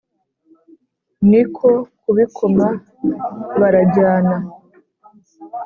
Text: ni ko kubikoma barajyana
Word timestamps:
ni 1.29 1.41
ko 1.55 1.69
kubikoma 1.99 2.67
barajyana 3.59 4.35